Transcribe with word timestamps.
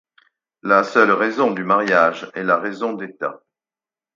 La 0.63 0.83
seule 0.83 1.11
raison 1.11 1.51
du 1.51 1.63
mariage 1.63 2.31
est 2.33 2.41
la 2.41 2.57
raison 2.57 2.93
d’État. 2.93 3.43